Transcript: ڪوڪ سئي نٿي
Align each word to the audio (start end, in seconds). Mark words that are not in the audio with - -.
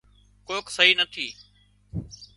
ڪوڪ 0.47 0.65
سئي 0.75 0.91
نٿي 0.99 1.27